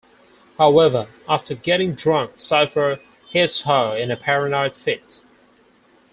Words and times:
However, 0.57 1.09
after 1.29 1.53
getting 1.53 1.93
drunk, 1.93 2.39
Cypher 2.39 2.99
hits 3.29 3.61
her 3.67 3.95
in 3.95 4.09
a 4.09 4.17
paranoid 4.17 4.75
fit. 4.75 5.21